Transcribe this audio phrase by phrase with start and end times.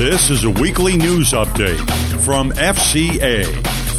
[0.00, 1.86] This is a weekly news update
[2.24, 3.44] from FCA,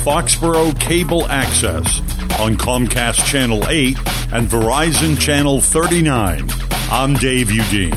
[0.04, 2.00] Foxborough Cable Access,
[2.40, 3.96] on Comcast Channel 8
[4.34, 6.50] and Verizon Channel 39.
[6.90, 7.94] I'm Dave Udine.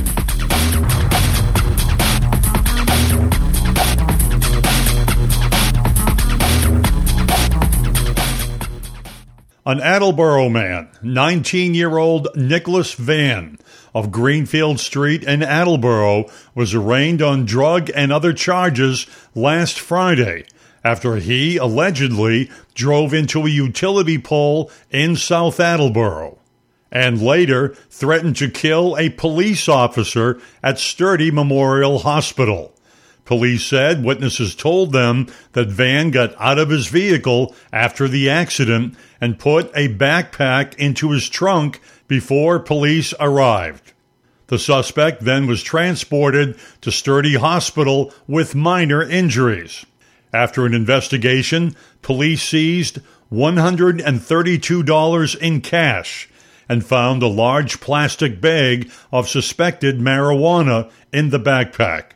[9.65, 13.57] An Attleboro man, 19 year old Nicholas Van
[13.95, 20.45] of Greenfield Street in Attleboro, was arraigned on drug and other charges last Friday
[20.85, 26.39] after he allegedly drove into a utility pole in South Attleboro
[26.93, 32.73] and later threatened to kill a police officer at Sturdy Memorial Hospital.
[33.25, 38.95] Police said witnesses told them that Van got out of his vehicle after the accident
[39.21, 43.93] and put a backpack into his trunk before police arrived.
[44.49, 49.87] The suspect then was transported to Sturdy Hospital with minor injuries.
[50.33, 52.99] After an investigation, police seized
[53.33, 56.29] $132 in cash
[56.69, 62.13] and found a large plastic bag of suspected marijuana in the backpack.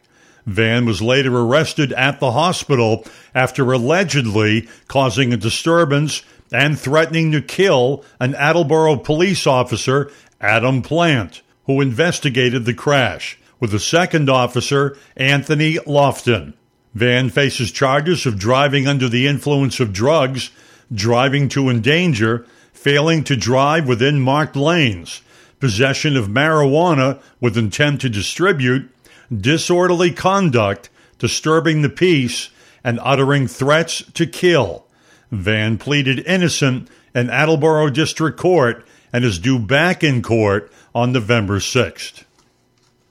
[0.46, 7.40] Van was later arrested at the hospital after allegedly causing a disturbance and threatening to
[7.40, 10.10] kill an Attleboro police officer,
[10.40, 16.54] Adam Plant, who investigated the crash, with a second officer, Anthony Lofton.
[16.94, 20.50] Van faces charges of driving under the influence of drugs,
[20.92, 25.20] driving to endanger, failing to drive within marked lanes,
[25.60, 28.88] possession of marijuana with intent to distribute,
[29.36, 30.88] disorderly conduct,
[31.18, 32.50] disturbing the peace,
[32.82, 34.86] and uttering threats to kill.
[35.30, 41.58] Van pleaded innocent in Attleboro District Court and is due back in court on November
[41.58, 42.24] 6th.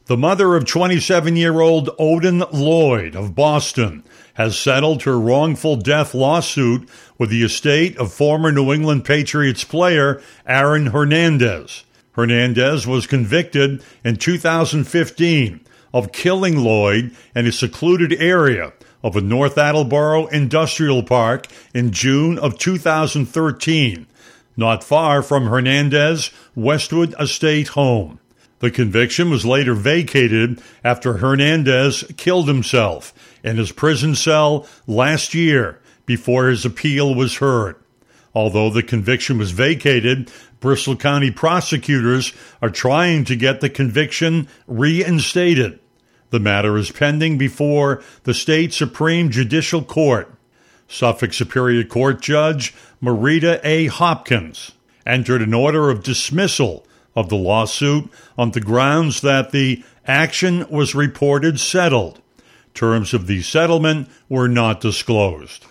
[0.06, 4.04] The mother of 27 year old Odin Lloyd of Boston
[4.36, 6.88] has settled her wrongful death lawsuit
[7.18, 11.84] with the estate of former New England Patriots player Aaron Hernandez.
[12.14, 15.60] Hernandez was convicted in 2015
[15.94, 18.72] of killing Lloyd in a secluded area
[19.08, 24.06] of a North Attleboro industrial park in June of 2013,
[24.58, 28.20] not far from Hernandez Westwood Estate home.
[28.60, 33.14] The conviction was later vacated after Hernandez killed himself
[33.46, 37.78] in his prison cell last year before his appeal was heard.
[38.36, 40.30] Although the conviction was vacated,
[40.60, 45.80] Bristol County prosecutors are trying to get the conviction reinstated.
[46.30, 50.34] The matter is pending before the state Supreme Judicial Court.
[50.88, 53.88] Suffolk Superior Court Judge Merita A.
[53.88, 54.72] Hopkins
[55.06, 60.96] entered an order of dismissal of the lawsuit on the grounds that the action was
[60.96, 62.22] reported settled.
[62.74, 65.66] Terms of the settlement were not disclosed.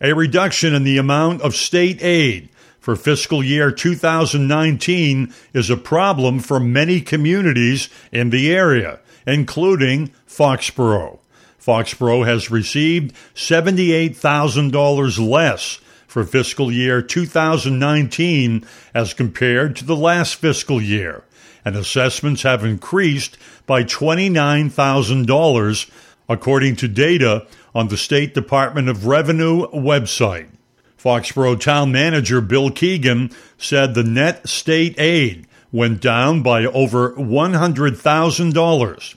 [0.00, 6.38] A reduction in the amount of state aid for fiscal year 2019 is a problem
[6.38, 11.18] for many communities in the area including Foxborough.
[11.58, 18.64] Foxborough has received $78,000 less for fiscal year 2019
[18.94, 21.24] as compared to the last fiscal year,
[21.64, 23.36] and assessments have increased
[23.66, 25.90] by $29,000
[26.28, 30.48] according to data on the State Department of Revenue website.
[30.96, 39.14] Foxborough Town Manager Bill Keegan said the net state aid went down by over $100,000.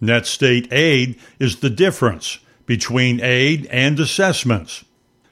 [0.00, 4.82] Net state aid is the difference between aid and assessments.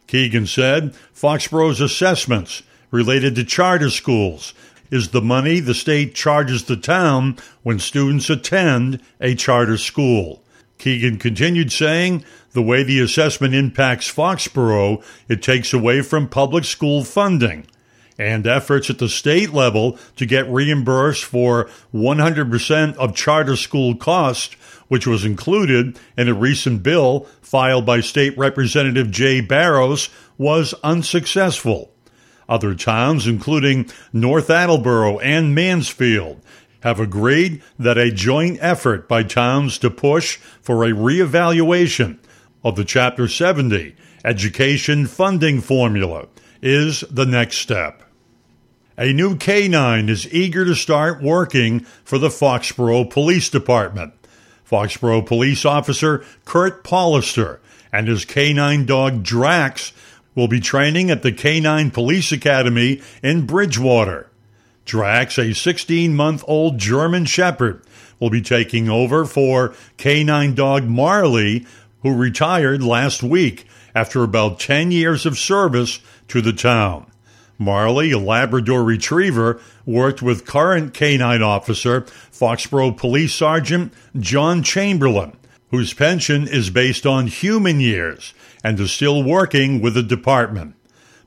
[0.06, 4.52] Keegan said Foxborough's assessments related to charter schools
[4.90, 10.42] is the money the state charges the town when students attend a charter school.
[10.76, 17.04] Keegan continued saying, the way the assessment impacts Foxborough, it takes away from public school
[17.04, 17.66] funding
[18.18, 24.54] and efforts at the state level to get reimbursed for 100% of charter school costs,
[24.88, 31.92] which was included in a recent bill filed by State Representative Jay Barrows, was unsuccessful.
[32.48, 36.40] Other towns, including North Attleboro and Mansfield,
[36.80, 42.18] have agreed that a joint effort by towns to push for a reevaluation
[42.64, 43.94] of the Chapter 70
[44.24, 46.26] education funding formula
[46.62, 48.02] is the next step.
[49.00, 54.12] A new canine is eager to start working for the Foxborough Police Department.
[54.68, 57.60] Foxborough Police Officer Kurt Paulister
[57.92, 59.92] and his canine dog Drax
[60.34, 64.30] will be training at the Canine Police Academy in Bridgewater.
[64.84, 67.80] Drax, a 16 month old German Shepherd,
[68.18, 71.64] will be taking over for canine dog Marley,
[72.02, 77.08] who retired last week after about 10 years of service to the town.
[77.58, 85.36] Marley, a Labrador retriever, worked with current canine officer, Foxborough Police Sergeant John Chamberlain,
[85.70, 88.32] whose pension is based on human years
[88.62, 90.76] and is still working with the department.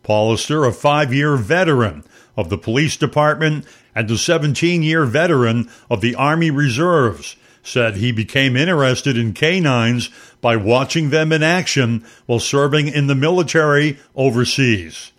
[0.03, 2.03] Paulister, a five year veteran
[2.37, 8.11] of the police department and a 17 year veteran of the Army Reserves, said he
[8.11, 15.11] became interested in canines by watching them in action while serving in the military overseas.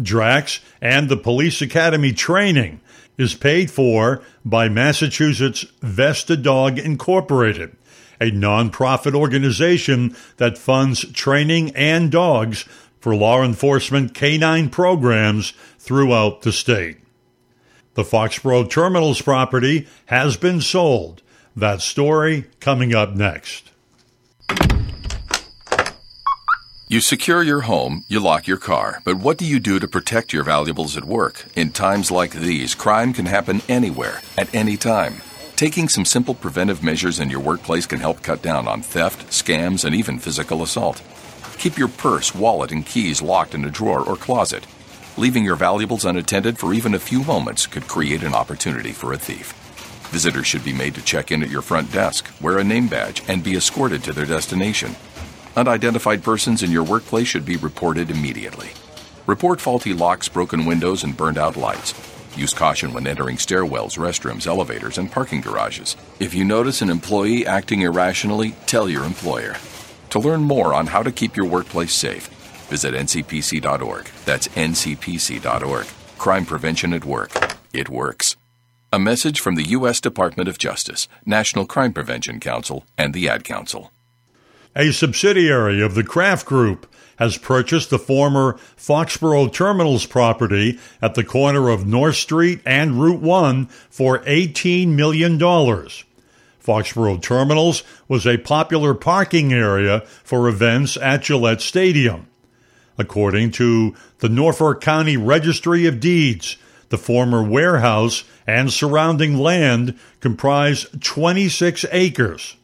[0.00, 2.80] Drax and the Police Academy training
[3.18, 7.76] is paid for by Massachusetts Vesta Dog Incorporated,
[8.20, 12.64] a nonprofit organization that funds training and dogs
[13.00, 16.98] for law enforcement canine programs throughout the state.
[17.94, 21.22] The Foxborough Terminals property has been sold.
[21.54, 23.70] That story coming up next.
[26.88, 30.32] You secure your home, you lock your car, but what do you do to protect
[30.32, 31.44] your valuables at work?
[31.56, 35.20] In times like these, crime can happen anywhere, at any time.
[35.56, 39.84] Taking some simple preventive measures in your workplace can help cut down on theft, scams,
[39.84, 41.02] and even physical assault.
[41.58, 44.64] Keep your purse, wallet, and keys locked in a drawer or closet.
[45.16, 49.18] Leaving your valuables unattended for even a few moments could create an opportunity for a
[49.18, 49.54] thief.
[50.10, 53.24] Visitors should be made to check in at your front desk, wear a name badge,
[53.26, 54.94] and be escorted to their destination.
[55.56, 58.68] Unidentified persons in your workplace should be reported immediately.
[59.26, 61.94] Report faulty locks, broken windows, and burned out lights.
[62.36, 65.96] Use caution when entering stairwells, restrooms, elevators, and parking garages.
[66.20, 69.56] If you notice an employee acting irrationally, tell your employer.
[70.10, 72.28] To learn more on how to keep your workplace safe,
[72.68, 74.10] visit ncpc.org.
[74.26, 75.86] That's ncpc.org.
[76.18, 77.56] Crime prevention at work.
[77.72, 78.36] It works.
[78.92, 80.02] A message from the U.S.
[80.02, 83.90] Department of Justice, National Crime Prevention Council, and the Ad Council
[84.76, 86.86] a subsidiary of the Kraft Group,
[87.16, 93.22] has purchased the former Foxborough Terminals property at the corner of North Street and Route
[93.22, 95.38] 1 for $18 million.
[95.38, 102.26] Foxborough Terminals was a popular parking area for events at Gillette Stadium.
[102.98, 106.56] According to the Norfolk County Registry of Deeds,
[106.88, 112.56] the former warehouse and surrounding land comprise 26 acres.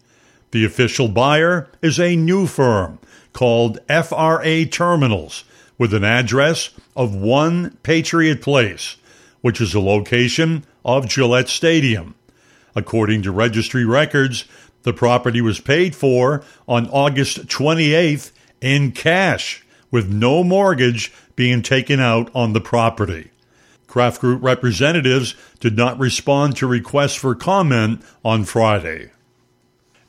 [0.53, 2.99] The official buyer is a new firm
[3.33, 5.45] called FRA Terminals
[5.79, 8.97] with an address of 1 Patriot Place,
[9.41, 12.15] which is a location of Gillette Stadium.
[12.77, 14.45] According to registry records,
[14.83, 21.99] the property was paid for on August 28th in cash, with no mortgage being taken
[21.99, 23.31] out on the property.
[23.87, 29.13] Kraft Group representatives did not respond to requests for comment on Friday.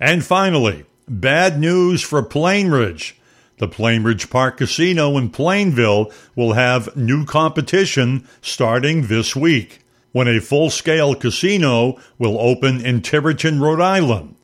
[0.04, 3.14] And finally, bad news for Plainridge.
[3.60, 9.80] The Plainridge Park Casino in Plainville will have new competition starting this week
[10.12, 14.36] when a full scale casino will open in Tiverton, Rhode Island.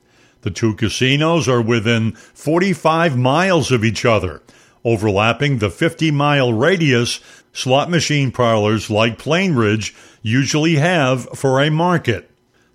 [0.44, 4.42] The two casinos are within 45 miles of each other,
[4.86, 7.20] overlapping the 50 mile radius
[7.52, 12.29] slot machine parlors like Plainridge usually have for a market.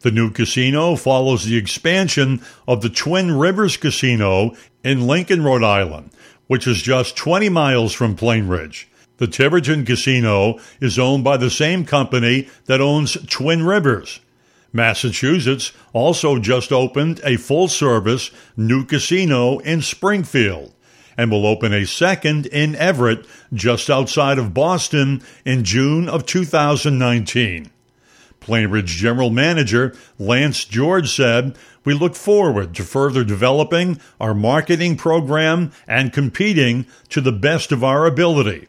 [0.04, 6.11] The new casino follows the expansion of the Twin Rivers Casino in Lincoln, Rhode Island,
[6.46, 8.84] which is just 20 miles from Plainridge.
[9.16, 14.20] The Tiverton Casino is owned by the same company that owns Twin Rivers.
[14.75, 20.75] Massachusetts also just opened a full service new casino in Springfield
[21.16, 27.70] and will open a second in Everett just outside of Boston in June of 2019.
[28.44, 35.72] Plainridge General Manager Lance George said, We look forward to further developing our marketing program
[35.88, 38.68] and competing to the best of our ability.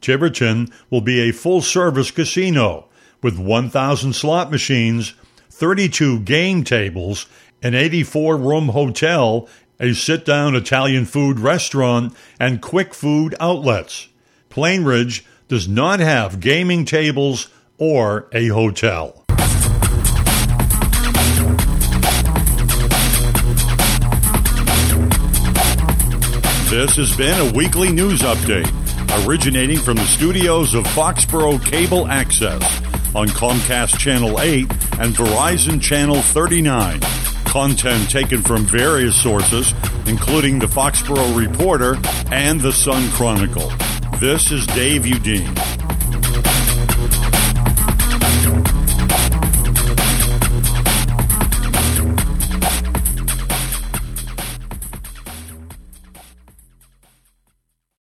[0.00, 2.88] Tiverton will be a full service casino
[3.22, 5.12] with 1,000 slot machines,
[5.50, 7.26] 32 game tables,
[7.62, 9.46] an 84 room hotel,
[9.78, 14.08] a sit down Italian food restaurant, and quick food outlets.
[14.48, 17.50] Plainridge does not have gaming tables
[17.80, 19.24] or a hotel.
[26.70, 28.70] This has been a weekly news update
[29.26, 32.62] originating from the studios of Foxborough Cable Access
[33.14, 34.70] on Comcast Channel 8
[35.00, 37.00] and Verizon Channel 39.
[37.44, 39.74] Content taken from various sources,
[40.06, 41.98] including the Foxborough Reporter
[42.30, 43.72] and the Sun Chronicle.
[44.20, 45.79] This is Dave Udine.